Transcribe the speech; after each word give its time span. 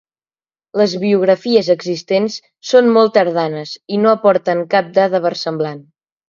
Les 0.81 0.93
biografies 1.01 1.69
existents 1.73 2.37
són 2.71 2.89
molt 2.95 3.13
tardanes 3.19 3.75
i 3.97 4.01
no 4.07 4.13
aporten 4.15 4.65
cap 4.73 4.91
dada 4.97 5.23
versemblant. 5.29 5.87